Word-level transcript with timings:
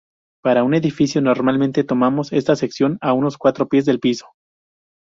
Para 0.41 0.63
un 0.63 0.73
edificio 0.73 1.21
normalmente 1.21 1.83
tomamos 1.83 2.33
esta 2.33 2.55
sección 2.55 2.97
a 3.01 3.13
unos 3.13 3.37
cuatro 3.37 3.67
pies 3.69 3.85
del 3.85 3.99
piso. 3.99 4.29